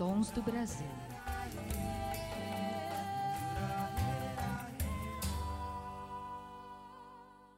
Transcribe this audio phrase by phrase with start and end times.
[0.00, 0.86] Tons do Brasil.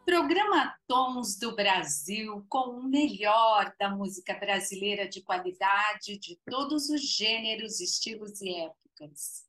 [0.04, 7.00] Programa Tons do Brasil com o melhor da música brasileira de qualidade de todos os
[7.16, 9.44] gêneros, estilos e épocas.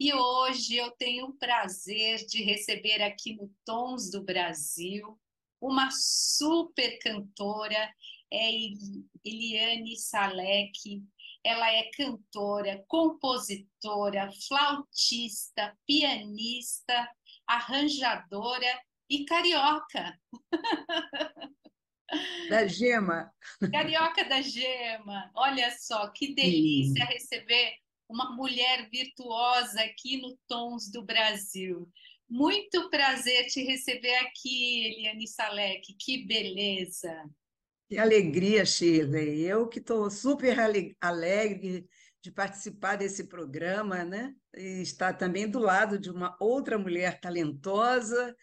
[0.00, 5.16] E hoje eu tenho o prazer de receber aqui no Tons do Brasil
[5.60, 7.94] uma super cantora,
[8.32, 8.50] é
[9.24, 11.04] Eliane Salek.
[11.44, 17.10] Ela é cantora, compositora, flautista, pianista,
[17.46, 20.18] arranjadora e carioca.
[22.48, 23.32] Da Gema.
[23.72, 25.30] Carioca da Gema.
[25.34, 27.12] Olha só, que delícia Sim.
[27.12, 27.74] receber
[28.08, 31.90] uma mulher virtuosa aqui no Tons do Brasil.
[32.28, 35.94] Muito prazer te receber aqui, Eliane Salek.
[35.98, 37.28] Que beleza!
[37.92, 39.42] Que alegria, Shirley.
[39.42, 40.56] Eu que estou super
[40.98, 41.86] alegre
[42.22, 44.34] de participar desse programa, né?
[44.56, 48.34] E estar também do lado de uma outra mulher talentosa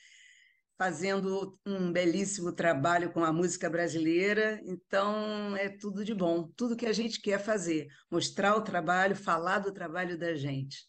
[0.78, 4.62] fazendo um belíssimo trabalho com a música brasileira.
[4.66, 9.58] Então, é tudo de bom, tudo que a gente quer fazer, mostrar o trabalho, falar
[9.58, 10.89] do trabalho da gente.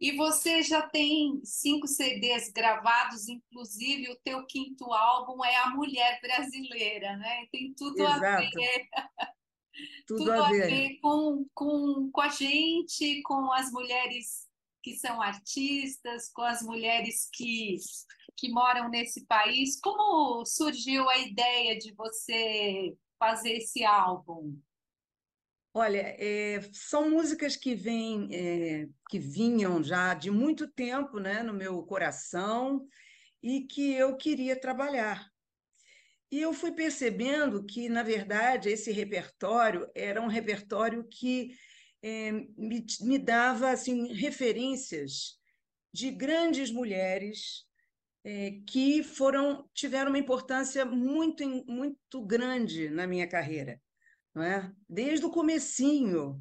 [0.00, 6.20] E você já tem cinco CDs gravados, inclusive o teu quinto álbum é A Mulher
[6.20, 7.46] Brasileira, né?
[7.50, 8.24] Tem tudo Exato.
[8.24, 8.88] a ver.
[10.06, 10.62] Tudo, tudo a, ver.
[10.62, 14.46] a ver com, com, com a gente, com as mulheres
[14.80, 17.78] que são artistas, com as mulheres que
[18.36, 19.80] que moram nesse país.
[19.80, 24.56] Como surgiu a ideia de você fazer esse álbum?
[25.76, 31.52] Olha, é, são músicas que vêm, é, que vinham já de muito tempo, né, no
[31.52, 32.86] meu coração
[33.42, 35.28] e que eu queria trabalhar.
[36.30, 41.56] E eu fui percebendo que, na verdade, esse repertório era um repertório que
[42.00, 45.40] é, me, me dava assim referências
[45.92, 47.64] de grandes mulheres
[48.22, 53.80] é, que foram tiveram uma importância muito muito grande na minha carreira,
[54.34, 54.70] não é?
[54.88, 56.40] Desde o comecinho,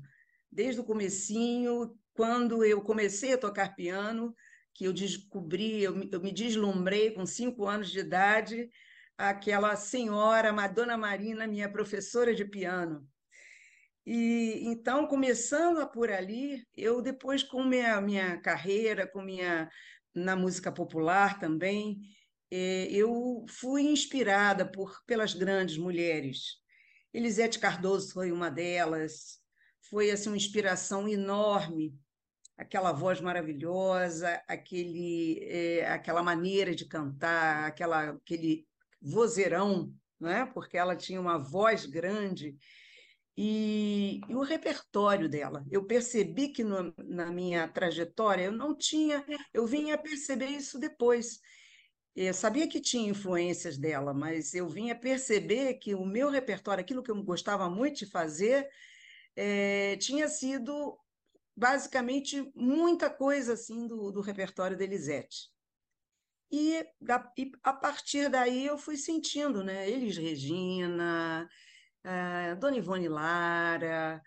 [0.51, 4.35] desde o comecinho, quando eu comecei a tocar piano,
[4.73, 8.69] que eu descobri, eu me, eu me deslumbrei com cinco anos de idade,
[9.17, 13.07] aquela senhora Madonna Marina, minha professora de piano.
[14.05, 19.69] E então, começando por ali, eu depois com minha minha carreira, com minha
[20.13, 21.99] na música popular também,
[22.51, 26.62] é, eu fui inspirada por pelas grandes mulheres.
[27.13, 29.39] Elisete Cardoso foi uma delas,
[29.89, 31.95] foi assim uma inspiração enorme,
[32.57, 38.65] aquela voz maravilhosa, aquele, é, aquela maneira de cantar, aquela, aquele
[39.01, 40.45] vozeirão, né?
[40.53, 42.57] porque ela tinha uma voz grande
[43.35, 45.65] e, e, o repertório dela.
[45.71, 51.39] Eu percebi que no, na minha trajetória eu não tinha, eu vinha perceber isso depois.
[52.15, 57.01] Eu sabia que tinha influências dela, mas eu vinha perceber que o meu repertório, aquilo
[57.01, 58.69] que eu gostava muito de fazer,
[59.35, 60.97] é, tinha sido
[61.55, 65.51] basicamente muita coisa assim do, do repertório da Elisete.
[66.51, 66.85] E,
[67.37, 69.89] e a partir daí eu fui sentindo, né?
[69.89, 71.49] Elis Regina,
[72.05, 74.21] uh, Dona Ivone Lara,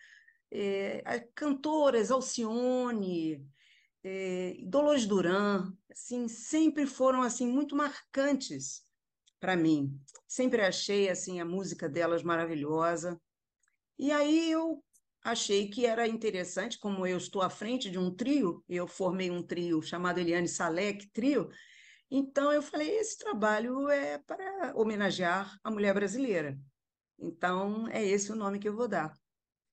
[0.50, 1.02] eh,
[1.34, 3.46] cantoras Alcione,
[4.08, 8.86] eh, Dolores Duran, assim, sempre foram assim muito marcantes
[9.40, 10.00] para mim.
[10.28, 13.20] Sempre achei assim a música delas maravilhosa.
[13.98, 14.80] E aí eu
[15.24, 19.42] achei que era interessante, como eu estou à frente de um trio, eu formei um
[19.42, 21.50] trio chamado Eliane Salek Trio,
[22.08, 26.56] então eu falei, esse trabalho é para homenagear a mulher brasileira.
[27.18, 29.12] Então, é esse o nome que eu vou dar.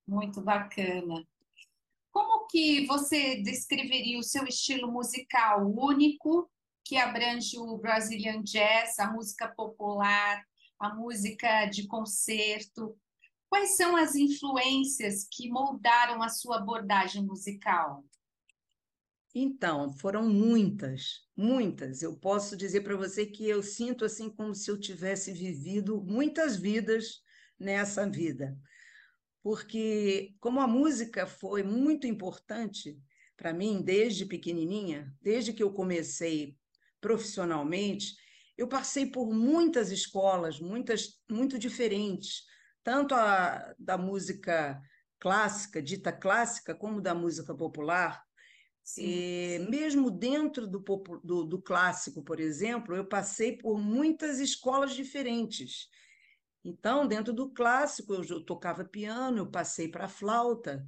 [0.08, 1.24] Muito bacana.
[2.44, 6.50] Como que você descreveria o seu estilo musical único,
[6.84, 10.44] que abrange o Brazilian Jazz, a música popular,
[10.78, 12.98] a música de concerto?
[13.50, 18.04] Quais são as influências que moldaram a sua abordagem musical?
[19.34, 22.02] Então, foram muitas, muitas.
[22.02, 26.58] Eu posso dizer para você que eu sinto assim como se eu tivesse vivido muitas
[26.58, 27.22] vidas
[27.58, 28.58] nessa vida.
[29.44, 32.98] Porque, como a música foi muito importante
[33.36, 36.58] para mim desde pequenininha, desde que eu comecei
[37.02, 38.16] profissionalmente,
[38.58, 42.44] eu passei por muitas escolas, muitas muito diferentes,
[42.82, 44.82] tanto a da música
[45.20, 48.24] clássica, dita clássica, como da música popular.
[48.84, 50.80] Sim, e, mesmo dentro do,
[51.24, 55.88] do, do clássico, por exemplo, eu passei por muitas escolas diferentes.
[56.64, 60.88] Então, dentro do clássico, eu tocava piano, eu passei para flauta.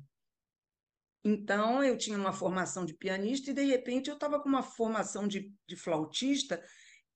[1.24, 5.28] Então, eu tinha uma formação de pianista e, de repente, eu estava com uma formação
[5.28, 6.64] de, de flautista.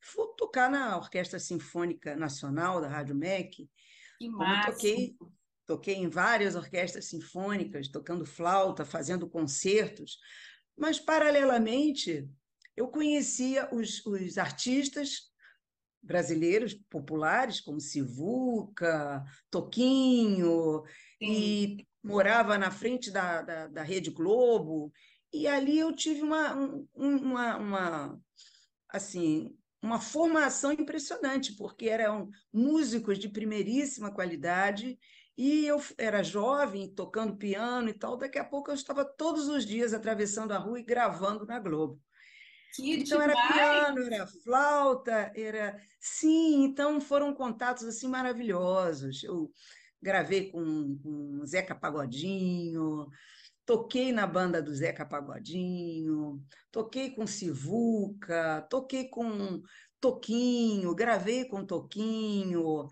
[0.02, 3.70] Fui tocar na Orquestra Sinfônica Nacional da Rádio MEC.
[4.20, 4.30] Que!
[4.66, 5.18] Toquei,
[5.66, 10.18] toquei em várias orquestras sinfônicas, tocando flauta, fazendo concertos.
[10.76, 12.28] Mas, paralelamente,
[12.76, 15.29] eu conhecia os, os artistas
[16.02, 20.84] brasileiros populares, como Sivuca, Toquinho,
[21.22, 21.32] Sim.
[21.32, 24.92] e morava na frente da, da, da, Rede Globo,
[25.32, 26.54] e ali eu tive uma,
[26.94, 28.22] uma, uma,
[28.90, 34.98] assim, uma formação impressionante, porque eram músicos de primeiríssima qualidade,
[35.38, 39.66] e eu era jovem, tocando piano e tal, daqui a pouco eu estava todos os
[39.66, 42.02] dias atravessando a rua e gravando na Globo.
[42.74, 43.38] Que então demais.
[43.38, 49.24] era piano, era flauta, era sim, então foram contatos assim maravilhosos.
[49.24, 49.52] Eu
[50.02, 53.08] gravei com, com Zeca Pagodinho,
[53.66, 59.62] toquei na banda do Zeca Pagodinho, toquei com Sivuca, toquei com
[60.00, 62.88] Toquinho, gravei com Toquinho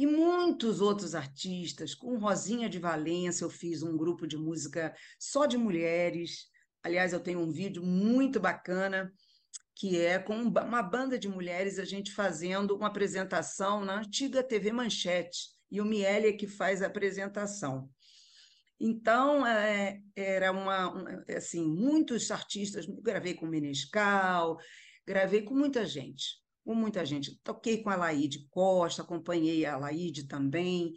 [0.00, 5.44] e muitos outros artistas, com Rosinha de Valença, eu fiz um grupo de música só
[5.44, 6.46] de mulheres.
[6.82, 9.12] Aliás, eu tenho um vídeo muito bacana
[9.74, 14.72] que é com uma banda de mulheres a gente fazendo uma apresentação na antiga TV
[14.72, 17.88] Manchete e o Miele é que faz a apresentação.
[18.78, 24.58] Então, é, era uma, assim, muitos artistas, gravei com Menescal,
[25.06, 26.24] gravei com muita gente,
[26.64, 27.38] com muita gente.
[27.42, 30.94] Toquei com a Laide Costa, acompanhei a Laide também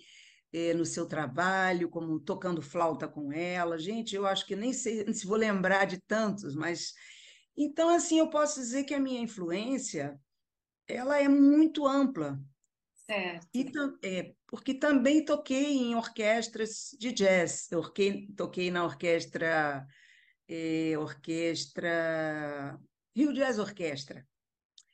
[0.53, 3.79] é, no seu trabalho, como tocando flauta com ela.
[3.79, 6.94] Gente, eu acho que nem sei se vou lembrar de tantos, mas
[7.57, 10.19] então assim eu posso dizer que a minha influência
[10.88, 12.39] ela é muito ampla.
[12.94, 13.47] Certo.
[13.53, 13.71] E,
[14.03, 17.69] é, porque também toquei em orquestras de jazz.
[17.71, 19.85] Eu toquei, toquei na orquestra,
[20.47, 22.79] é, orquestra
[23.15, 24.27] Rio Jazz Orquestra.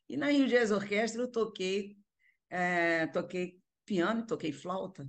[0.08, 1.98] E na Rio Jazz Orquestra eu toquei,
[2.50, 5.08] é, toquei piano, toquei flauta.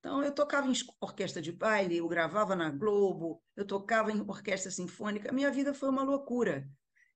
[0.00, 4.70] Então eu tocava em orquestra de baile, eu gravava na Globo, eu tocava em orquestra
[4.70, 5.30] sinfônica.
[5.30, 6.66] Minha vida foi uma loucura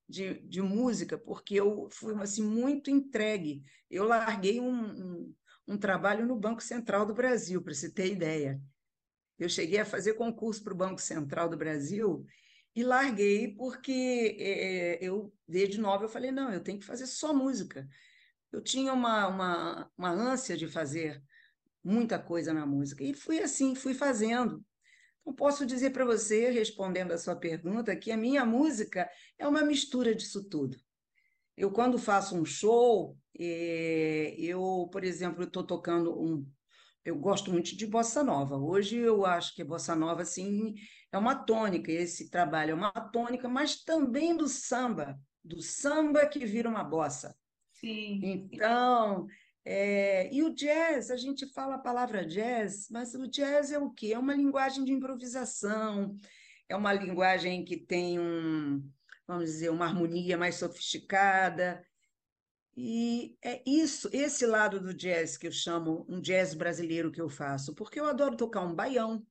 [0.07, 3.63] de, de música, porque eu fui assim, muito entregue.
[3.91, 5.35] Eu larguei um, um,
[5.67, 8.61] um trabalho no Banco Central do Brasil, para você ter ideia.
[9.39, 12.25] Eu cheguei a fazer concurso para o Banco Central do Brasil
[12.77, 17.33] e larguei porque é, eu, desde nova, eu falei, não, eu tenho que fazer só
[17.33, 17.89] música.
[18.53, 21.23] Eu tinha uma, uma, uma ânsia de fazer
[21.85, 23.05] muita coisa na música.
[23.05, 24.65] E fui assim, fui fazendo.
[25.21, 29.09] Então, posso dizer para você, respondendo a sua pergunta, que a minha música
[29.39, 30.77] é uma mistura disso tudo.
[31.57, 36.47] Eu, quando faço um show, é, eu, por exemplo, estou tocando um.
[37.05, 38.57] Eu gosto muito de bossa nova.
[38.57, 40.75] Hoje eu acho que a bossa nova assim,
[41.13, 46.47] é uma tônica, esse trabalho é uma tônica, mas também do samba, do samba que
[46.47, 47.37] vira uma bossa.
[47.75, 48.49] Sim.
[48.51, 49.27] Então,
[49.65, 53.91] é, e o jazz, a gente fala a palavra jazz, mas o jazz é o
[53.91, 54.13] quê?
[54.13, 56.19] É uma linguagem de improvisação,
[56.69, 58.87] é uma linguagem que tem um,
[59.27, 61.83] vamos dizer, uma harmonia mais sofisticada.
[62.77, 67.29] E é isso, esse lado do jazz que eu chamo um jazz brasileiro que eu
[67.29, 69.25] faço, porque eu adoro tocar um baião,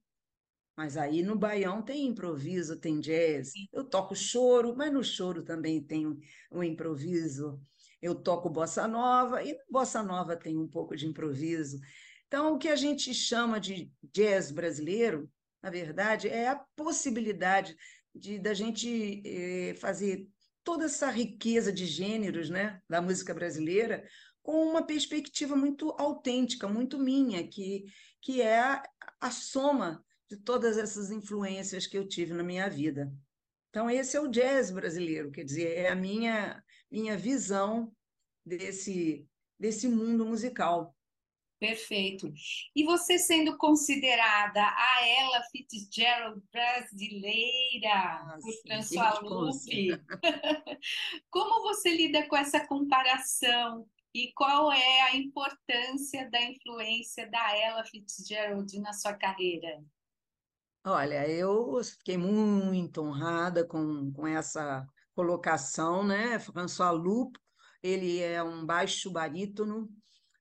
[0.75, 3.52] mas aí no baião tem improviso, tem jazz.
[3.72, 6.18] Eu toco choro, mas no choro também tem um,
[6.52, 7.62] um improviso
[8.04, 11.80] eu toco bossa nova, e bossa nova tem um pouco de improviso.
[12.28, 15.32] Então, o que a gente chama de jazz brasileiro,
[15.62, 17.76] na verdade, é a possibilidade
[18.14, 20.28] de da gente eh, fazer
[20.66, 24.06] toda essa riqueza de gêneros né, da música brasileira
[24.42, 27.86] com uma perspectiva muito autêntica, muito minha, que,
[28.22, 28.84] que é a,
[29.22, 33.14] a soma de todas essas influências que eu tive na minha vida.
[33.70, 36.62] Então, esse é o jazz brasileiro, quer dizer, é a minha
[36.94, 37.92] minha visão
[38.46, 39.28] desse,
[39.60, 40.96] desse mundo musical.
[41.60, 42.32] Perfeito.
[42.76, 49.90] E você sendo considerada a Ella Fitzgerald brasileira ah, por François Lupe,
[51.32, 57.86] como você lida com essa comparação e qual é a importância da influência da Ella
[57.86, 59.84] Fitzgerald na sua carreira?
[60.86, 66.39] Olha, eu fiquei muito honrada com, com essa colocação, né?
[66.39, 67.39] François Lupe,
[67.82, 69.89] ele é um baixo barítono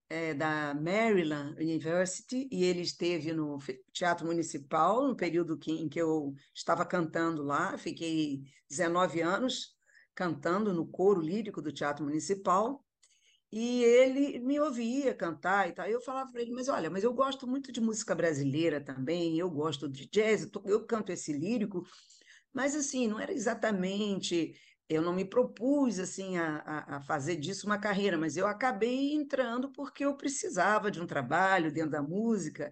[0.09, 3.59] é, da Maryland University e ele esteve no
[3.93, 7.79] Teatro Municipal no período que, em que eu estava cantando lá.
[7.79, 9.75] Fiquei 19 anos
[10.15, 12.85] cantando no coro lírico do Teatro Municipal.
[13.51, 15.87] E ele me ouvia cantar e tal.
[15.87, 19.51] Eu falava para ele, mas olha, mas eu gosto muito de música brasileira também, eu
[19.51, 21.87] gosto de jazz, eu canto esse lírico,
[22.53, 24.55] mas assim, não era exatamente,
[24.89, 29.71] eu não me propus assim a, a fazer disso uma carreira, mas eu acabei entrando
[29.73, 32.71] porque eu precisava de um trabalho dentro da música.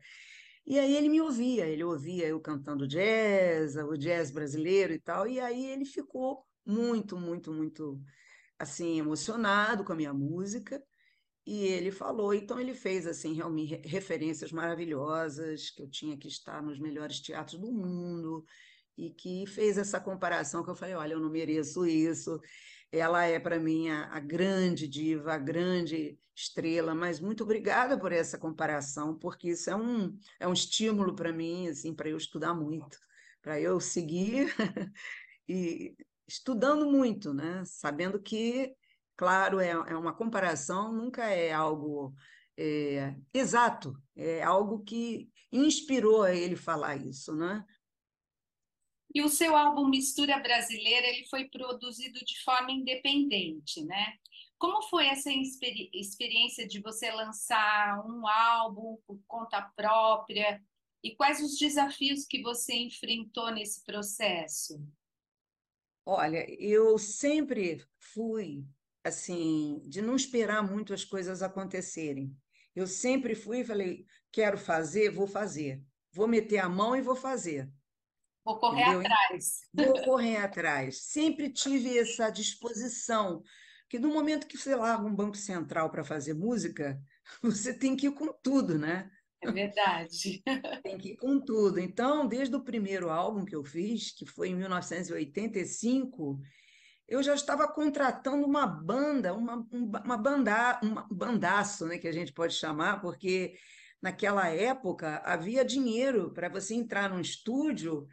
[0.67, 5.27] E aí ele me ouvia, ele ouvia eu cantando jazz, o jazz brasileiro e tal,
[5.27, 8.01] e aí ele ficou muito, muito, muito
[8.59, 10.83] assim emocionado com a minha música
[11.47, 16.63] e ele falou, então ele fez assim realmente referências maravilhosas que eu tinha que estar
[16.63, 18.45] nos melhores teatros do mundo
[19.01, 22.39] e que fez essa comparação que eu falei, olha, eu não mereço isso.
[22.93, 28.13] Ela é para mim a, a, grande diva, a grande estrela, mas muito obrigada por
[28.13, 32.53] essa comparação, porque isso é um, é um estímulo para mim, assim, para eu estudar
[32.53, 32.99] muito,
[33.41, 34.55] para eu seguir
[35.49, 35.97] e
[36.29, 37.63] estudando muito, né?
[37.65, 38.75] sabendo que,
[39.17, 42.13] claro, é, é uma comparação, nunca é algo
[42.55, 47.65] é, exato, é algo que inspirou a ele falar isso, né?
[49.15, 54.15] E o seu álbum Mistura Brasileira ele foi produzido de forma independente, né?
[54.59, 60.63] Como foi essa experi experiência de você lançar um álbum por conta própria?
[61.03, 64.81] E quais os desafios que você enfrentou nesse processo?
[66.05, 68.65] Olha, eu sempre fui
[69.03, 72.37] assim, de não esperar muito as coisas acontecerem.
[72.75, 75.83] Eu sempre fui e falei, quero fazer, vou fazer.
[76.13, 77.71] Vou meter a mão e vou fazer.
[78.45, 79.01] Vou correr Entendeu?
[79.01, 79.61] atrás.
[79.73, 81.03] Vou correr atrás.
[81.03, 83.43] Sempre tive essa disposição,
[83.89, 87.01] que no momento que você larga um banco central para fazer música,
[87.43, 89.11] você tem que ir com tudo, né?
[89.43, 90.43] É verdade.
[90.83, 91.81] Tem que ir com tudo.
[91.81, 96.39] Então, desde o primeiro álbum que eu fiz, que foi em 1985,
[97.09, 102.35] eu já estava contratando uma banda, uma, uma banda, um bandaço, né, que a gente
[102.35, 103.55] pode chamar, porque
[104.03, 108.07] naquela época havia dinheiro para você entrar num estúdio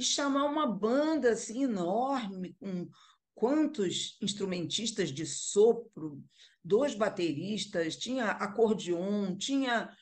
[0.00, 2.88] e chamar uma banda assim enorme, com
[3.34, 6.24] quantos instrumentistas de sopro,
[6.64, 9.94] dois bateristas, tinha acordeon, tinha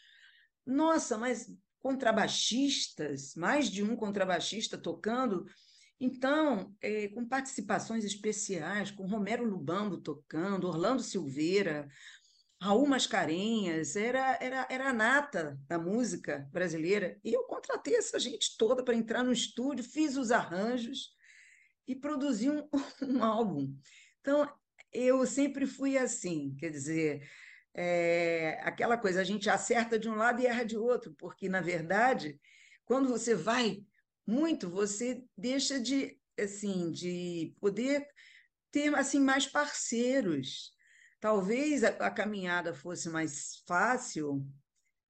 [0.65, 5.47] nossa, mas contrabaixistas, mais de um contrabaixista tocando.
[6.01, 11.89] Então, é, com participações especiais, com Romero Lubambo tocando, Orlando Silveira,
[12.61, 17.19] Raul Mascarenhas, era, era, era a nata da música brasileira.
[17.25, 21.17] E eu contratei essa gente toda para entrar no estúdio, fiz os arranjos
[21.87, 22.69] e produzi um,
[23.03, 23.75] um álbum.
[24.21, 24.51] Então,
[24.93, 27.29] eu sempre fui assim, quer dizer,
[27.75, 31.61] é, aquela coisa, a gente acerta de um lado e erra de outro, porque, na
[31.61, 32.41] verdade,
[32.85, 33.85] quando você vai
[34.27, 38.07] muito, você deixa de, assim, de poder
[38.71, 40.77] ter assim mais parceiros.
[41.21, 44.47] Talvez a, a caminhada fosse mais fácil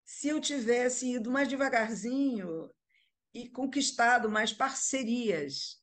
[0.08, 2.70] se eu tivesse ido mais devagarzinho
[3.34, 5.82] e conquistado mais parcerias,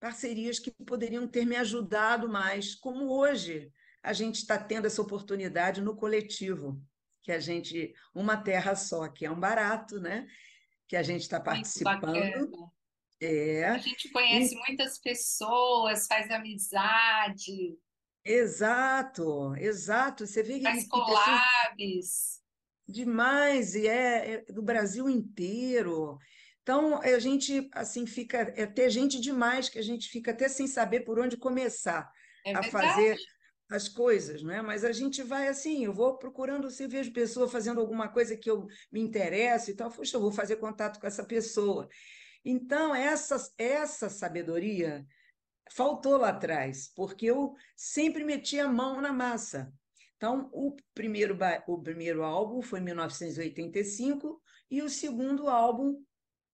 [0.00, 3.70] parcerias que poderiam ter me ajudado mais, como hoje
[4.02, 6.82] a gente está tendo essa oportunidade no coletivo,
[7.22, 10.26] que a gente, uma terra só, que é um barato, né?
[10.88, 12.72] Que a gente está participando.
[13.20, 13.66] É.
[13.66, 14.58] A gente conhece e...
[14.66, 17.76] muitas pessoas, faz amizade.
[18.28, 20.26] Exato, exato.
[20.26, 22.42] Você vê que collabs.
[22.86, 26.18] Demais, e é, é do Brasil inteiro.
[26.62, 30.66] Então, a gente assim fica, é ter gente demais que a gente fica até sem
[30.66, 32.10] saber por onde começar
[32.44, 33.16] é a fazer
[33.70, 34.60] as coisas, não é?
[34.60, 38.50] Mas a gente vai assim, eu vou procurando, se vejo pessoa fazendo alguma coisa que
[38.50, 41.88] eu me interesso e tal, poxa, eu vou fazer contato com essa pessoa.
[42.44, 45.06] Então, essa, essa sabedoria
[45.70, 49.72] faltou lá atrás, porque eu sempre meti a mão na massa.
[50.16, 56.02] Então, o primeiro, o primeiro álbum foi em 1985 e o segundo álbum,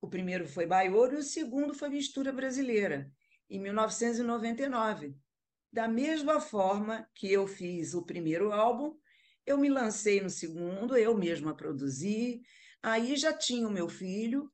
[0.00, 3.10] o primeiro foi Baioro e o segundo foi Mistura Brasileira,
[3.48, 5.16] em 1999.
[5.72, 8.96] Da mesma forma que eu fiz o primeiro álbum,
[9.46, 12.42] eu me lancei no segundo, eu mesma produzi.
[12.82, 14.52] Aí já tinha o meu filho,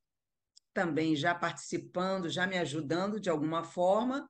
[0.72, 4.28] também já participando, já me ajudando de alguma forma,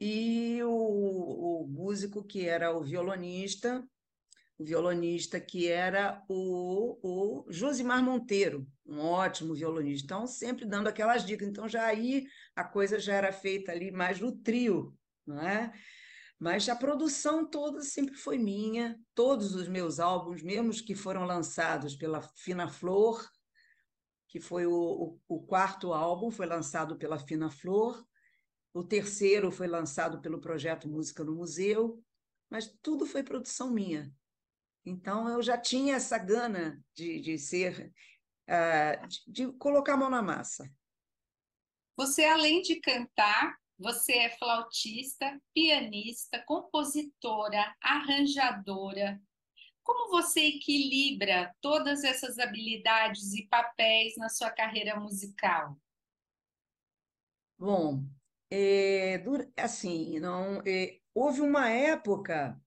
[0.00, 3.86] e o, o músico que era o violonista,
[4.58, 10.04] o violonista que era o, o Josimar Monteiro, um ótimo violonista.
[10.04, 11.48] Então, sempre dando aquelas dicas.
[11.48, 14.96] Então, já aí a coisa já era feita ali mais no trio,
[15.26, 15.72] não é?
[16.38, 21.96] Mas a produção toda sempre foi minha, todos os meus álbuns, mesmo que foram lançados
[21.96, 23.24] pela Fina Flor,
[24.28, 28.04] que foi o, o, o quarto álbum, foi lançado pela Fina Flor,
[28.74, 32.02] o terceiro foi lançado pelo projeto Música no Museu,
[32.50, 34.12] mas tudo foi produção minha.
[34.84, 37.92] Então, eu já tinha essa gana de, de ser,
[38.48, 40.68] uh, de, de colocar a mão na massa.
[41.96, 49.22] Você, além de cantar, você é flautista, pianista, compositora, arranjadora.
[49.84, 55.78] Como você equilibra todas essas habilidades e papéis na sua carreira musical?
[57.56, 58.04] Bom,
[58.56, 59.24] é,
[59.56, 62.60] assim, não, é, houve uma época,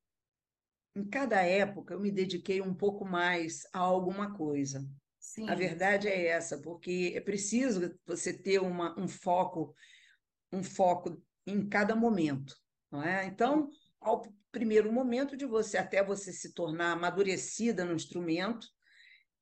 [0.93, 4.85] em cada época eu me dediquei um pouco mais a alguma coisa.
[5.17, 5.49] Sim.
[5.49, 9.73] A verdade é essa, porque é preciso você ter uma, um foco,
[10.51, 12.55] um foco em cada momento,
[12.91, 13.25] não é?
[13.25, 13.69] Então,
[14.01, 18.67] ao primeiro momento de você até você se tornar amadurecida no instrumento,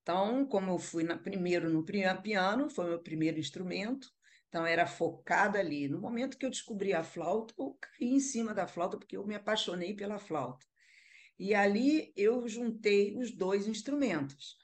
[0.04, 4.08] então, como eu fui na, primeiro no piano, foi meu primeiro instrumento,
[4.56, 5.90] então, era focada ali.
[5.90, 9.28] No momento que eu descobri a flauta, eu caí em cima da flauta, porque eu
[9.28, 10.66] me apaixonei pela flauta.
[11.38, 14.58] E ali eu juntei os dois instrumentos.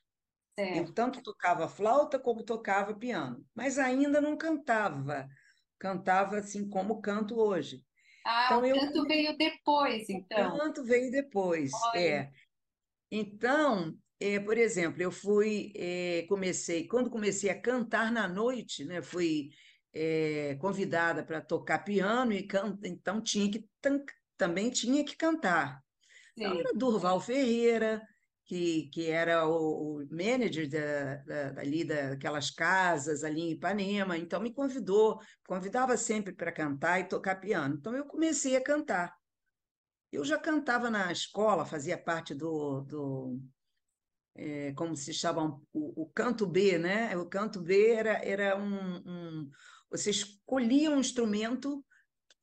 [0.58, 5.28] Eu tanto tocava flauta como tocava piano, mas ainda não cantava.
[5.78, 7.84] Cantava assim como canto hoje.
[8.26, 8.80] Ah, então, o eu...
[8.80, 10.56] canto veio depois, então.
[10.56, 12.00] O canto veio depois, Olha.
[12.00, 12.32] é.
[13.12, 19.02] Então, é, por exemplo, eu fui, é, comecei, quando comecei a cantar na noite, né,
[19.02, 19.50] fui
[19.94, 22.78] é, convidada para tocar piano e can...
[22.84, 23.68] então tinha que
[24.38, 25.82] também tinha que cantar.
[26.36, 28.02] Então era Durval Ferreira,
[28.46, 34.42] que, que era o, o manager da, da, ali daquelas casas ali em Ipanema, então
[34.42, 37.76] me convidou, convidava sempre para cantar e tocar piano.
[37.76, 39.16] Então eu comecei a cantar.
[40.12, 43.40] Eu já cantava na escola, fazia parte do, do
[44.36, 47.16] é, como se chama, o, o, canto B, né?
[47.18, 49.50] O canto B era, era um, um,
[49.92, 51.86] você escolhia um instrumento,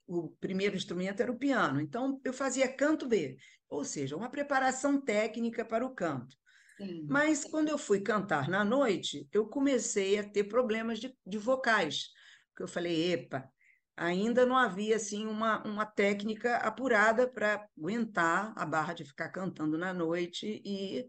[0.06, 3.38] o primeiro instrumento era o piano, então eu fazia canto B,
[3.68, 6.36] ou seja, uma preparação técnica para o canto.
[6.76, 7.06] Sim.
[7.08, 12.10] Mas quando eu fui cantar na noite, eu comecei a ter problemas de, de vocais,
[12.50, 13.50] porque eu falei, epa,
[13.96, 19.76] ainda não havia assim uma, uma técnica apurada para aguentar a barra de ficar cantando
[19.76, 21.04] na noite e,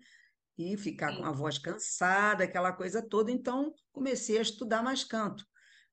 [0.57, 1.17] e ficar Sim.
[1.17, 3.31] com a voz cansada, aquela coisa toda.
[3.31, 5.45] Então, comecei a estudar mais canto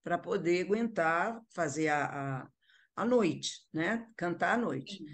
[0.06, 2.48] para poder aguentar fazer a, a,
[2.94, 4.06] a, noite, né?
[4.16, 5.04] Cantar à noite.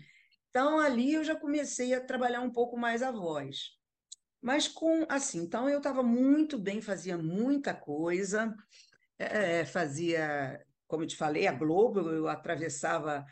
[0.51, 3.71] Então, ali eu já comecei a trabalhar um pouco mais a voz.
[4.39, 8.55] Mas com assim, então eu estava muito bem, fazia muita coisa,
[9.19, 13.25] é, fazia, como eu te falei, a Globo, eu atravessava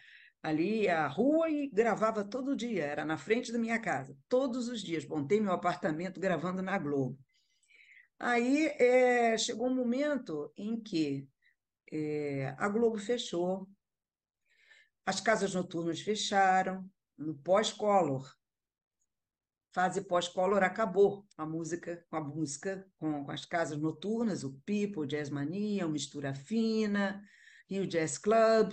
[0.42, 4.80] ali a rua e gravava todo dia, era na frente da minha casa, todos os
[4.80, 5.04] dias.
[5.04, 7.18] Montei meu apartamento gravando na Globo.
[8.18, 11.28] Aí é, chegou um momento em que
[11.90, 13.68] é, a Globo fechou,
[15.05, 18.33] as casas noturnas fecharam, no pós-color.
[19.72, 25.00] Fase pós-color acabou a música, com a música, com, com, as casas noturnas, o People,
[25.00, 27.22] o Jazz Mania, o Mistura Fina,
[27.70, 28.72] o Jazz Club.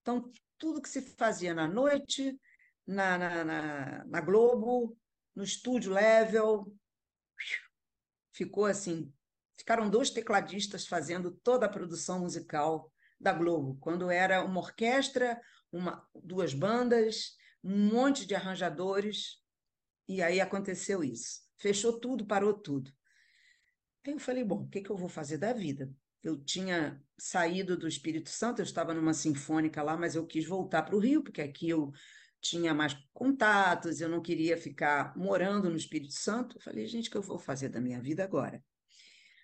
[0.00, 2.38] Então, tudo que se fazia na noite,
[2.86, 4.96] na, na, na, na Globo,
[5.34, 6.74] no estúdio level,
[8.32, 9.12] ficou assim
[9.62, 16.04] ficaram dois tecladistas fazendo toda a produção musical da Globo, quando era uma orquestra, uma,
[16.12, 19.40] duas bandas, um monte de arranjadores,
[20.08, 21.42] e aí aconteceu isso.
[21.56, 22.90] Fechou tudo, parou tudo.
[24.04, 25.88] Aí eu falei, bom, o que, que eu vou fazer da vida?
[26.24, 30.82] Eu tinha saído do Espírito Santo, eu estava numa sinfônica lá, mas eu quis voltar
[30.82, 31.92] para o Rio, porque aqui eu
[32.40, 36.56] tinha mais contatos, eu não queria ficar morando no Espírito Santo.
[36.56, 38.60] Eu falei, gente, o que eu vou fazer da minha vida agora?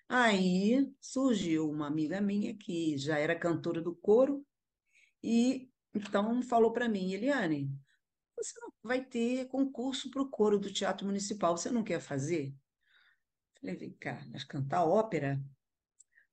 [0.09, 4.43] Aí surgiu uma amiga minha que já era cantora do coro
[5.23, 7.71] e então falou para mim, Eliane,
[8.35, 12.55] você não vai ter concurso para o coro do Teatro Municipal, você não quer fazer?
[13.61, 15.39] Falei, vem cá, mas cantar ópera?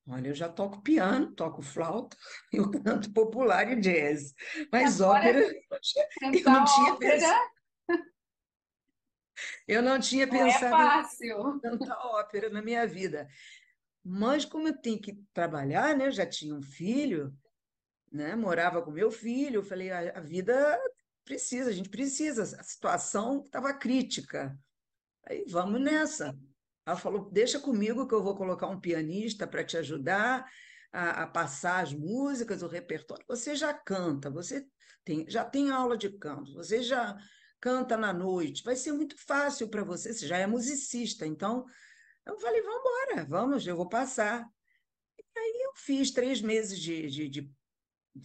[0.07, 2.17] Olha, eu já toco piano, toco flauta,
[2.53, 4.33] eu canto popular e jazz,
[4.71, 5.39] mas Agora, ópera
[6.33, 7.13] eu não tinha ópera...
[7.13, 7.51] pensado.
[9.67, 11.55] Eu não tinha não é pensado é fácil.
[11.55, 13.27] em cantar ópera na minha vida.
[14.09, 16.09] Mas como eu tenho que trabalhar, né?
[16.09, 17.37] Já tinha um filho,
[18.09, 18.37] né?
[18.37, 20.79] Morava com meu filho, eu falei, a, a vida
[21.25, 24.57] precisa, a gente precisa, a situação estava crítica.
[25.25, 26.33] Aí vamos nessa.
[26.85, 30.45] Ela falou: deixa comigo que eu vou colocar um pianista para te ajudar
[30.89, 33.25] a, a, passar as músicas, o repertório.
[33.27, 34.65] Você já canta, você
[35.03, 37.13] tem, já tem aula de canto, você já
[37.59, 41.65] canta na noite, vai ser muito fácil para você, você já é musicista, então
[42.27, 44.47] eu falei, vamos embora, vamos, eu vou passar.
[45.17, 47.51] E aí eu fiz três meses de, de, de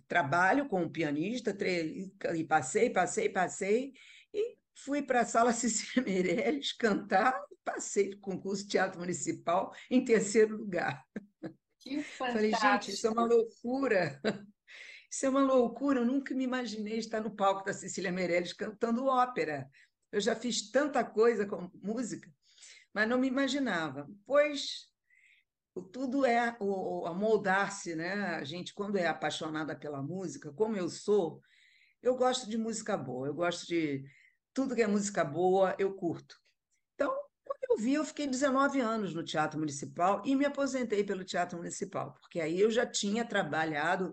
[0.08, 1.56] trabalho com o pianista,
[2.34, 3.92] e passei, passei, passei,
[4.32, 10.04] e fui para a Sala Cecília Meirelles cantar, passei no concurso de teatro municipal em
[10.04, 11.04] terceiro lugar.
[11.78, 12.32] Que fantástico.
[12.32, 14.20] Falei, gente, isso é uma loucura.
[15.10, 19.04] Isso é uma loucura, eu nunca me imaginei estar no palco da Cecília Meirelles cantando
[19.04, 19.68] ópera.
[20.10, 22.32] Eu já fiz tanta coisa com música,
[22.92, 24.08] mas não me imaginava.
[24.26, 24.90] Pois
[25.92, 26.56] tudo é
[27.06, 28.12] amoldar-se, né?
[28.36, 31.40] A gente, quando é apaixonada pela música, como eu sou,
[32.02, 34.04] eu gosto de música boa, eu gosto de
[34.52, 36.36] tudo que é música boa, eu curto.
[36.94, 37.10] Então,
[37.42, 41.56] quando eu vi, eu fiquei 19 anos no Teatro Municipal e me aposentei pelo Teatro
[41.56, 44.12] Municipal, porque aí eu já tinha trabalhado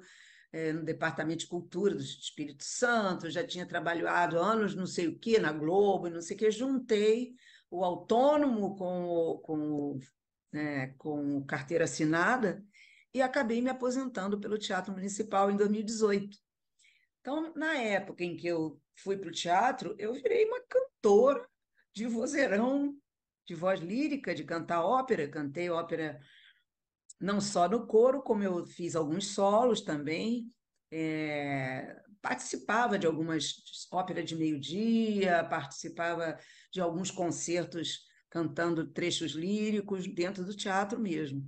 [0.54, 5.20] é, no Departamento de Cultura do Espírito Santo, já tinha trabalhado anos não sei o
[5.20, 7.36] que na Globo, não sei o que, juntei
[7.70, 10.00] o autônomo com com,
[10.52, 12.64] né, com carteira assinada
[13.14, 16.38] e acabei me aposentando pelo Teatro Municipal em 2018.
[17.22, 21.48] Então, na época em que eu fui para o teatro, eu virei uma cantora
[21.94, 22.96] de vozeirão,
[23.46, 25.28] de voz lírica, de cantar ópera.
[25.28, 26.20] Cantei ópera
[27.20, 30.52] não só no coro, como eu fiz alguns solos também.
[30.92, 33.56] É, participava de algumas
[33.92, 36.38] óperas de meio-dia, participava
[36.72, 41.46] de alguns concertos cantando trechos líricos dentro do teatro mesmo.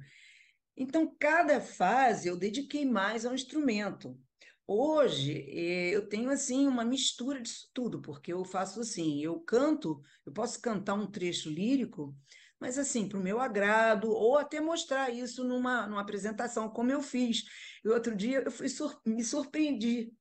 [0.75, 4.17] Então, cada fase eu dediquei mais ao instrumento.
[4.65, 10.01] Hoje eh, eu tenho assim uma mistura disso tudo, porque eu faço assim, eu canto,
[10.25, 12.15] eu posso cantar um trecho lírico,
[12.59, 17.01] mas assim, para o meu agrado, ou até mostrar isso numa, numa apresentação, como eu
[17.01, 17.43] fiz.
[17.83, 20.13] E outro dia eu fui sur me surpreendi,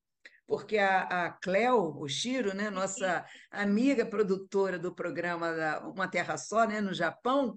[0.50, 6.66] porque a, a Cleo Oshiro, né, nossa amiga produtora do programa da Uma Terra Só,
[6.66, 7.56] né, no Japão,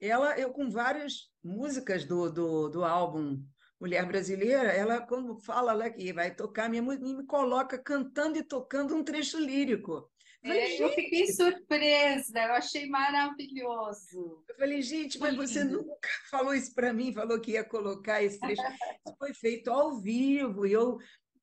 [0.00, 3.42] ela, eu com várias músicas do, do, do álbum
[3.80, 8.94] Mulher Brasileira, ela quando fala lá que vai tocar, minha me coloca cantando e tocando
[8.94, 10.08] um trecho lírico.
[10.44, 14.44] É, eu fiquei surpresa, eu achei maravilhoso.
[14.48, 18.38] Eu falei, gente, mas você nunca falou isso para mim, falou que ia colocar esse
[18.38, 18.62] trecho.
[18.62, 20.98] Isso foi feito ao vivo, e eu,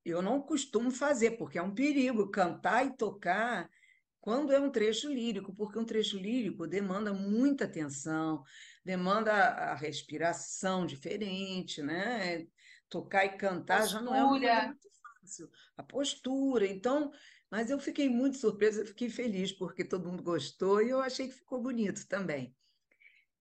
[0.06, 3.70] eu não costumo fazer, porque é um perigo cantar e tocar
[4.22, 8.44] quando é um trecho lírico, porque um trecho lírico demanda muita atenção,
[8.84, 12.48] demanda a respiração diferente, né?
[12.90, 14.00] Tocar e cantar postura.
[14.00, 14.90] já não é uma muito
[15.22, 15.50] fácil.
[15.78, 17.12] A postura, então
[17.50, 21.36] mas eu fiquei muito surpresa, fiquei feliz porque todo mundo gostou e eu achei que
[21.36, 22.54] ficou bonito também.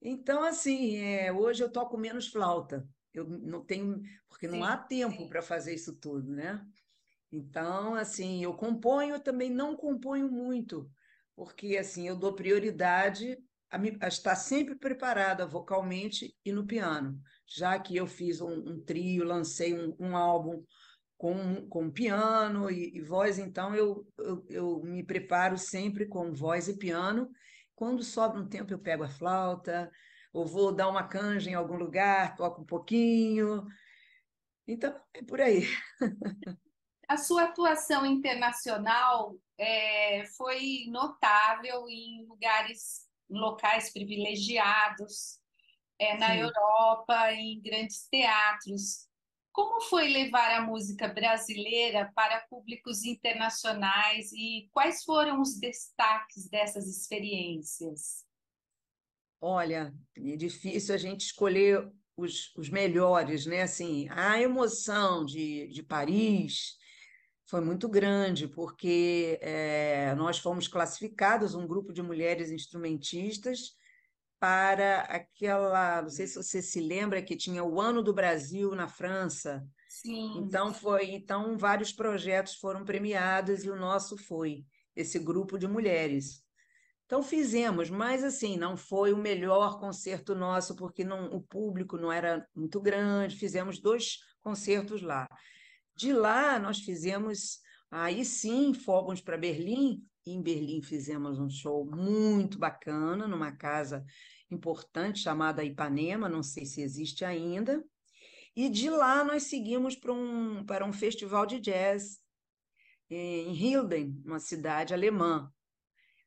[0.01, 2.87] Então, assim, é, hoje eu toco menos flauta.
[3.15, 6.61] Eu não tenho, porque não sim, há tempo para fazer isso tudo, né?
[7.31, 10.91] Então, assim, eu componho, eu também não componho muito,
[11.35, 13.39] porque assim, eu dou prioridade
[13.71, 18.53] a, me, a estar sempre preparada vocalmente e no piano, já que eu fiz um,
[18.53, 20.65] um trio, lancei um, um álbum
[21.17, 26.69] com, com piano e, e voz, então eu, eu, eu, me preparo sempre com voz
[26.69, 27.31] e piano.
[27.75, 29.91] Quando sobra um tempo, eu pego a flauta,
[30.35, 33.65] ou vou dar uma canja em algum lugar, toco um pouquinho.
[34.67, 35.63] Então, é por aí.
[37.09, 45.39] A sua atuação internacional é, foi notável em lugares, em locais privilegiados,
[45.99, 46.41] é, na Sim.
[46.41, 49.07] Europa, em grandes teatros.
[49.53, 56.89] Como foi levar a música brasileira para públicos internacionais e quais foram os destaques dessas
[56.89, 58.24] experiências?
[59.47, 63.61] Olha, é difícil a gente escolher os, os melhores, né?
[63.61, 66.79] Assim, a emoção de, de Paris
[67.45, 73.73] foi muito grande, porque é, nós fomos classificados, um grupo de mulheres instrumentistas,
[74.41, 78.89] para aquela, não sei se você se lembra que tinha o Ano do Brasil na
[78.89, 79.63] França.
[79.91, 80.39] Sim.
[80.39, 84.65] Então foi, então vários projetos foram premiados e o nosso foi
[84.97, 86.44] esse grupo de mulheres.
[87.07, 92.11] Então fizemos, mas assim, não foi o melhor concerto nosso porque não, o público não
[92.11, 93.37] era muito grande.
[93.37, 95.29] Fizemos dois concertos lá.
[95.97, 97.59] De lá nós fizemos,
[97.91, 100.03] aí sim, fomos para Berlim.
[100.27, 104.05] E em Berlim fizemos um show muito bacana numa casa
[104.51, 107.85] importante chamada Ipanema, não sei se existe ainda.
[108.57, 112.19] E de lá nós seguimos para um, para um festival de jazz
[113.11, 115.53] em Hilden, uma cidade alemã.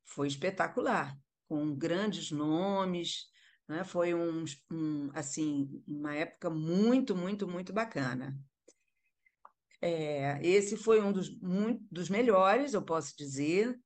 [0.08, 1.16] Foi espetacular,
[1.48, 3.26] com grandes nomes,
[3.68, 3.84] né?
[3.84, 8.38] foi um, um, assim, uma época muito, muito, muito bacana.
[9.82, 13.80] É, esse foi um dos, muito, dos melhores, eu posso dizer.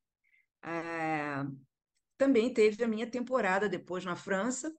[0.64, 1.44] É,
[2.16, 4.72] também teve a minha temporada depois na França,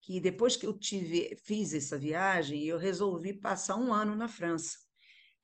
[0.00, 4.78] que depois que eu tive, fiz essa viagem, eu resolvi passar um ano na França.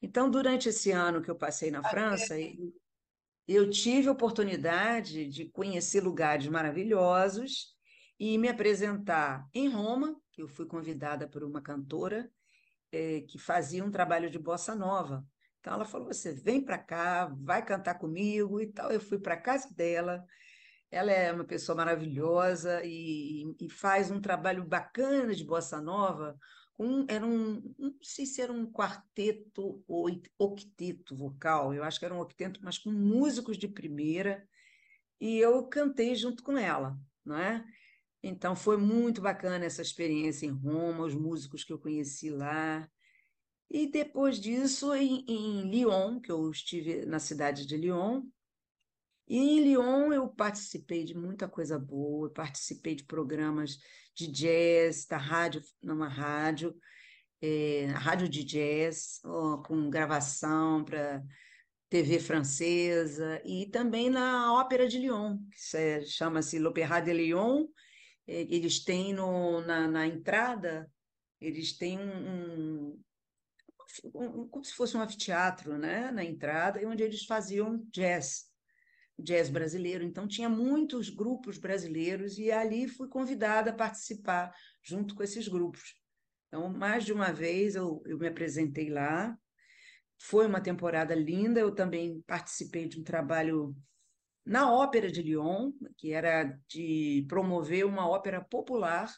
[0.00, 2.72] Então, durante esse ano que eu passei na França, eu
[3.70, 7.74] tive a oportunidade de conhecer lugares maravilhosos
[8.18, 12.30] e me apresentar em Roma, eu fui convidada por uma cantora
[12.92, 15.24] é, que fazia um trabalho de bossa nova.
[15.60, 18.90] Então ela falou: "Você vem para cá, vai cantar comigo" e tal.
[18.90, 20.22] Eu fui para casa dela.
[20.90, 26.38] Ela é uma pessoa maravilhosa e, e faz um trabalho bacana de bossa nova
[26.78, 30.06] um, era um, não sei se era um quarteto ou
[30.38, 34.46] octeto vocal, eu acho que era um octeto, mas com músicos de primeira,
[35.20, 37.64] e eu cantei junto com ela, não é?
[38.22, 42.88] Então foi muito bacana essa experiência em Roma, os músicos que eu conheci lá.
[43.70, 48.22] E depois disso, em, em Lyon, que eu estive na cidade de Lyon,
[49.28, 53.78] e em Lyon eu participei de muita coisa boa, participei de programas
[54.14, 56.74] de jazz, da rádio, numa rádio,
[57.42, 61.22] é, rádio de jazz, ó, com gravação para
[61.90, 67.66] TV francesa, e também na Ópera de Lyon, que chama-se L'Opéra de Lyon.
[68.26, 70.90] Eles têm no, na, na entrada,
[71.40, 72.98] eles têm um,
[74.14, 78.48] um como se fosse um anfiteatro, né, na entrada, onde eles faziam jazz
[79.18, 80.04] jazz brasileiro.
[80.04, 85.94] Então, tinha muitos grupos brasileiros e ali fui convidada a participar junto com esses grupos.
[86.46, 89.36] Então, mais de uma vez eu, eu me apresentei lá.
[90.20, 91.60] Foi uma temporada linda.
[91.60, 93.76] Eu também participei de um trabalho
[94.46, 99.12] na Ópera de Lyon, que era de promover uma ópera popular.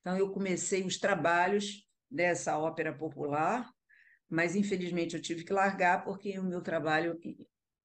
[0.00, 3.68] Então, eu comecei os trabalhos dessa ópera popular,
[4.28, 7.18] mas infelizmente eu tive que largar porque o meu trabalho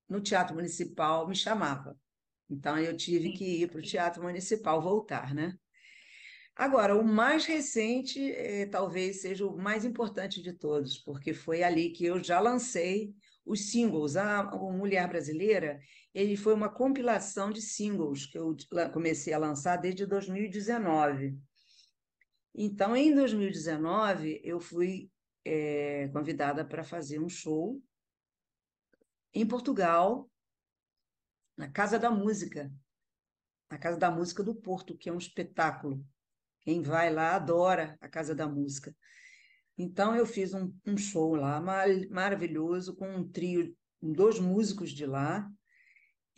[0.10, 1.98] no Teatro Municipal me chamava.
[2.50, 5.56] Então eu tive que ir para o Teatro Municipal voltar, né?
[6.56, 11.92] Agora, o mais recente eh, talvez seja o mais importante de todos, porque foi ali
[11.92, 13.14] que eu já lancei
[13.46, 14.18] os singles.
[14.18, 14.44] A,
[14.74, 15.80] Mulher Brasileira
[16.14, 18.58] ele foi uma compilação de singles que eu
[18.92, 21.38] comecei a lançar desde 2019.
[22.54, 25.10] Então, em 2019, eu fui
[25.46, 27.82] é, convidada para fazer um show
[29.34, 30.30] em Portugal,
[31.58, 32.72] na Casa da Música,
[33.70, 36.06] na Casa da Música do Porto, que é um espetáculo.
[36.62, 38.96] Quem vai lá adora a Casa da Música.
[39.78, 45.06] Então, eu fiz um, um show lá mar maravilhoso, com um trio, dois músicos de
[45.06, 45.50] lá,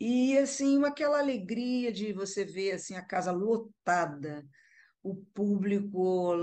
[0.04, 4.44] e assim, aquela alegria de você ver assim a casa lotada,
[5.00, 6.34] o público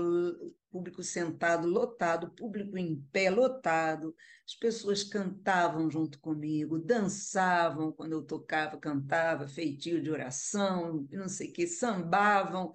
[0.70, 4.14] público sentado lotado, público em pé lotado,
[4.46, 11.48] as pessoas cantavam junto comigo, dançavam quando eu tocava, cantava, feitio de oração, não sei
[11.48, 12.72] o que, sambavam,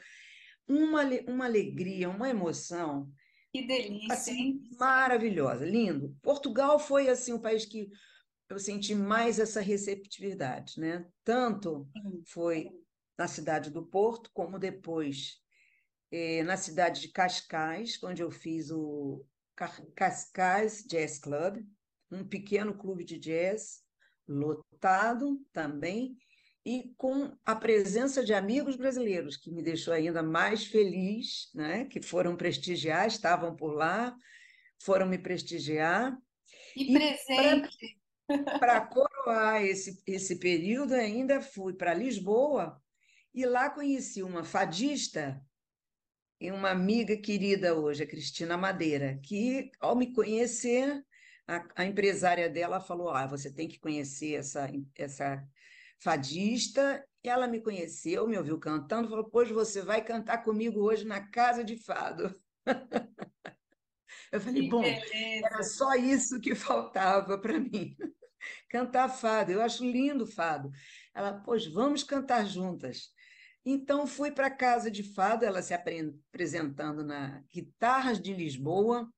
[0.68, 3.10] uma, uma alegria, uma emoção.
[3.54, 4.64] Que delícia, assim, hein?
[4.78, 6.16] Maravilhosa, lindo.
[6.22, 7.90] Portugal foi assim o país que
[8.50, 11.08] eu senti mais essa receptividade, né?
[11.24, 11.88] Tanto
[12.28, 12.70] foi
[13.18, 15.42] na cidade do Porto, como depois
[16.12, 19.26] eh, na cidade de Cascais, onde eu fiz o
[19.96, 21.65] Cascais Jazz Club,
[22.12, 23.82] um pequeno clube de jazz,
[24.28, 26.18] lotado também,
[26.65, 31.86] e com a presença de amigos brasileiros, que me deixou ainda mais feliz, né?
[31.86, 34.15] que foram prestigiar, estavam por lá,
[34.82, 36.18] foram me prestigiar.
[36.76, 38.00] E, e presente.
[38.60, 42.82] Para coroar esse, esse período, ainda fui para Lisboa
[43.34, 45.39] e lá conheci uma fadista
[46.39, 51.04] e uma amiga querida hoje, a Cristina Madeira, que, ao me conhecer,
[51.48, 55.43] a, a empresária dela falou: ah, você tem que conhecer essa, essa
[56.00, 57.06] fadista.
[57.24, 61.21] E ela me conheceu, me ouviu cantando, falou: Pois você vai cantar comigo hoje na
[61.30, 62.36] Casa de Fado.
[64.32, 65.45] Eu falei: que Bom, beleza.
[65.45, 67.95] era só isso que faltava para mim.
[68.69, 70.69] Cantar fado, eu acho lindo fado.
[71.15, 73.10] Ela, pois vamos cantar juntas.
[73.65, 79.12] Então, fui para a Casa de Fado, ela se apresentando na Guitarras de Lisboa,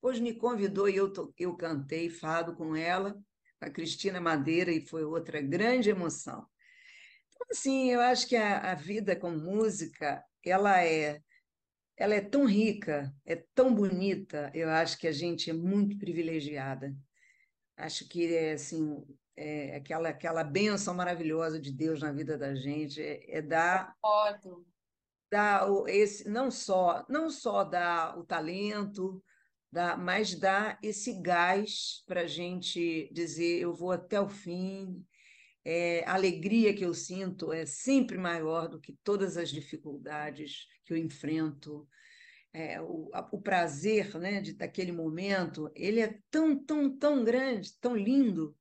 [0.00, 3.16] pois me convidou e eu, eu cantei fado com ela,
[3.60, 6.44] a Cristina Madeira, e foi outra grande emoção.
[7.28, 11.20] Então, assim, eu acho que a, a vida com música, ela é,
[11.96, 16.92] ela é tão rica, é tão bonita, eu acho que a gente é muito privilegiada.
[17.76, 19.00] Acho que é assim,
[19.36, 23.96] é, aquela, aquela bênção maravilhosa de Deus na vida da gente, é, é dar,
[25.30, 29.22] dar o, esse, não só não só dar o talento,
[29.70, 35.04] dar, mas dar esse gás para a gente dizer eu vou até o fim.
[35.64, 40.92] É, a alegria que eu sinto é sempre maior do que todas as dificuldades que
[40.92, 41.88] eu enfrento.
[42.52, 47.72] É, o, a, o prazer né, de, daquele momento, ele é tão, tão, tão grande,
[47.80, 48.54] tão lindo,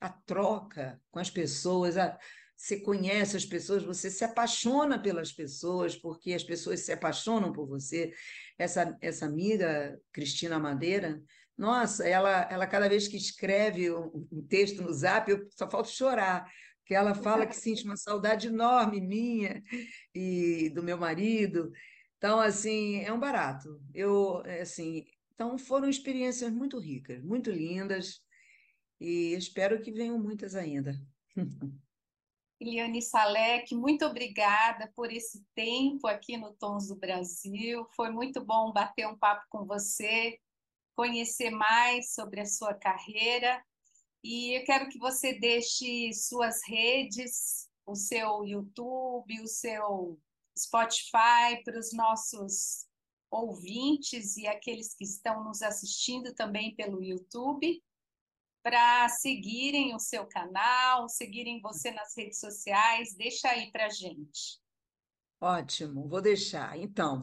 [0.00, 2.18] a troca com as pessoas, a,
[2.56, 7.66] você conhece as pessoas, você se apaixona pelas pessoas, porque as pessoas se apaixonam por
[7.66, 8.12] você.
[8.58, 11.22] Essa, essa amiga, Cristina Madeira,
[11.56, 15.88] nossa, ela, ela cada vez que escreve um, um texto no zap, eu só falta
[15.88, 16.50] chorar,
[16.84, 19.62] que ela fala que sente uma saudade enorme minha
[20.14, 21.70] e do meu marido.
[22.16, 23.80] Então, assim, é um barato.
[23.92, 25.04] Eu, é, assim,
[25.34, 28.20] então foram experiências muito ricas, muito lindas,
[29.00, 30.98] e espero que venham muitas ainda.
[32.58, 37.86] Eliane Salek, muito obrigada por esse tempo aqui no Tons do Brasil.
[37.94, 40.38] Foi muito bom bater um papo com você,
[40.94, 43.62] conhecer mais sobre a sua carreira.
[44.24, 50.18] E eu quero que você deixe suas redes, o seu YouTube, o seu
[50.58, 52.86] Spotify para os nossos
[53.30, 57.82] ouvintes e aqueles que estão nos assistindo também pelo YouTube
[58.66, 63.14] para seguirem o seu canal, seguirem você nas redes sociais.
[63.14, 64.60] Deixa aí para gente.
[65.40, 66.76] Ótimo, vou deixar.
[66.76, 67.20] Então,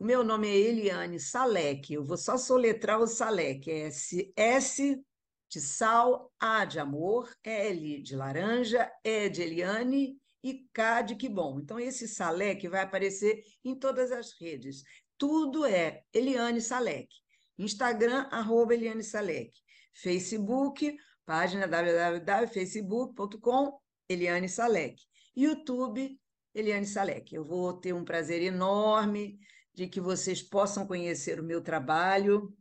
[0.00, 1.94] o meu nome é Eliane Salek.
[1.94, 3.70] Eu vou só soletrar o Salek.
[3.70, 5.00] É S, S
[5.48, 11.28] de sal, A de amor, L de laranja, E de Eliane e K de que
[11.28, 11.60] bom.
[11.60, 14.82] Então, esse Salek vai aparecer em todas as redes.
[15.16, 17.14] Tudo é Eliane Salek.
[17.56, 19.52] Instagram, arroba Eliane Salek.
[19.92, 25.02] Facebook, página www.facebook.com, Eliane Salek.
[25.36, 26.18] YouTube,
[26.54, 27.34] Eliane Salek.
[27.34, 29.38] Eu vou ter um prazer enorme
[29.74, 32.54] de que vocês possam conhecer o meu trabalho.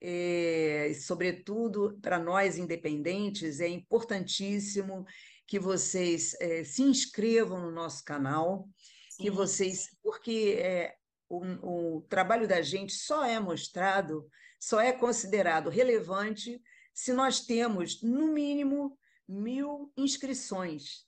[0.00, 5.06] É, sobretudo para nós independentes, é importantíssimo
[5.46, 8.68] que vocês é, se inscrevam no nosso canal,
[9.10, 9.24] Sim.
[9.24, 10.94] que vocês, porque é,
[11.28, 16.60] o, o trabalho da gente só é mostrado, só é considerado relevante
[16.92, 21.04] se nós temos, no mínimo, mil inscrições.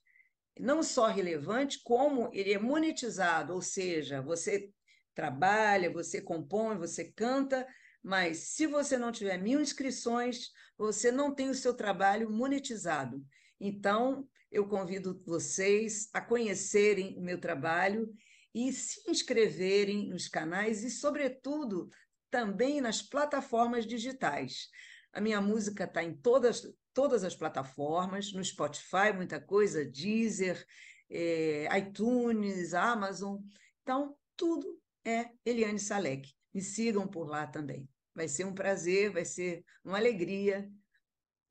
[0.59, 4.71] Não só relevante, como ele é monetizado, ou seja, você
[5.15, 7.67] trabalha, você compõe, você canta,
[8.03, 13.23] mas se você não tiver mil inscrições, você não tem o seu trabalho monetizado.
[13.59, 18.13] Então, eu convido vocês a conhecerem o meu trabalho
[18.53, 21.89] e se inscreverem nos canais e, sobretudo,
[22.29, 24.69] também nas plataformas digitais.
[25.11, 26.63] A minha música está em todas,
[26.93, 30.63] todas as plataformas, no Spotify, muita coisa, Deezer,
[31.09, 33.39] é, iTunes, Amazon.
[33.81, 36.31] Então, tudo é Eliane Salek.
[36.53, 37.89] Me sigam por lá também.
[38.13, 40.69] Vai ser um prazer, vai ser uma alegria.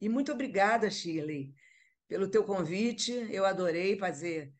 [0.00, 1.54] E muito obrigada, Shirley,
[2.06, 3.12] pelo teu convite.
[3.30, 4.52] Eu adorei fazer,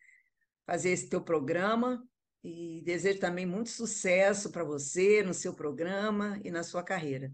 [0.67, 2.03] fazer esse teu programa
[2.43, 7.33] e desejo também muito sucesso para você no seu programa e na sua carreira.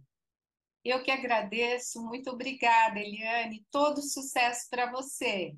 [0.84, 3.64] Eu que agradeço, muito obrigada, Eliane.
[3.70, 5.54] Todo sucesso para você.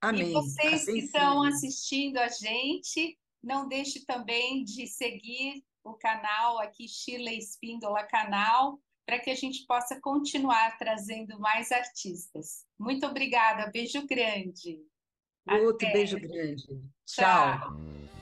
[0.00, 0.30] Amém.
[0.30, 6.88] E vocês que estão assistindo a gente, não deixe também de seguir o canal aqui,
[6.88, 12.64] Shirley Espíndola Canal, para que a gente possa continuar trazendo mais artistas.
[12.76, 14.80] Muito obrigada, beijo grande.
[15.48, 15.92] Outro Até.
[15.92, 16.66] beijo grande.
[17.06, 17.60] Tchau.
[17.60, 18.15] Tchau.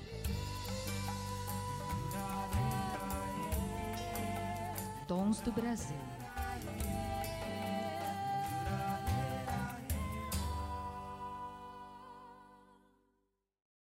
[5.06, 6.13] Tons do Brasil.